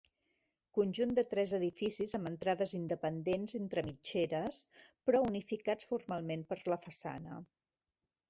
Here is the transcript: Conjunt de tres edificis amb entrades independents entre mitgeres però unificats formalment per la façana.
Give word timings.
Conjunt 0.75 1.11
de 1.17 1.23
tres 1.33 1.51
edificis 1.57 2.15
amb 2.19 2.29
entrades 2.29 2.71
independents 2.79 3.53
entre 3.59 3.83
mitgeres 3.89 4.61
però 5.09 5.21
unificats 5.27 5.91
formalment 5.93 6.47
per 6.55 6.57
la 6.75 6.79
façana. 6.87 7.37